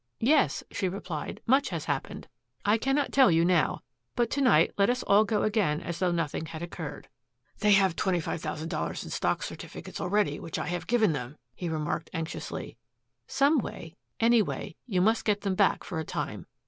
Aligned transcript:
"Yes," 0.19 0.63
she 0.71 0.89
replied, 0.89 1.41
"much 1.45 1.69
has 1.69 1.85
happened. 1.85 2.27
I 2.65 2.79
cannot 2.79 3.11
tell 3.11 3.29
you 3.29 3.45
now. 3.45 3.83
But 4.15 4.31
to 4.31 4.41
night 4.41 4.73
let 4.75 4.89
us 4.89 5.03
all 5.03 5.25
go 5.25 5.43
again 5.43 5.79
as 5.79 5.99
though 5.99 6.11
nothing 6.11 6.47
had 6.47 6.63
occurred." 6.63 7.07
"They 7.59 7.73
have 7.73 7.95
twenty 7.95 8.19
five 8.19 8.41
thousand 8.41 8.69
dollars 8.69 9.03
in 9.03 9.11
stock 9.11 9.43
certificates 9.43 10.01
already 10.01 10.39
which 10.39 10.57
I 10.57 10.65
have 10.69 10.87
given 10.87 11.13
them," 11.13 11.37
he 11.53 11.69
remarked 11.69 12.09
anxiously. 12.13 12.77
"Some 13.27 13.59
way 13.59 13.95
any 14.19 14.41
way, 14.41 14.75
you 14.87 15.01
must 15.01 15.23
get 15.23 15.41
them 15.41 15.53
back 15.53 15.83
for 15.83 15.99
a 15.99 16.03
time. 16.03 16.47